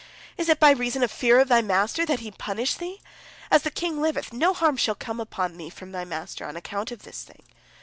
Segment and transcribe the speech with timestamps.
[0.35, 3.01] Is it by reason of fear of thy master, that he punish thee?
[3.51, 6.91] As the king liveth, no harm shall come upon thee from thy master on account
[6.91, 7.43] of this thing.